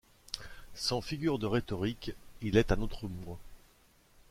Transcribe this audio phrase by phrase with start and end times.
[0.73, 3.37] Sans figure de rhétorique, il est un autre moi.